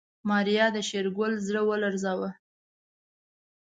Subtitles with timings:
[0.29, 2.29] ماريا د شېرګل زړه ولړزاوه.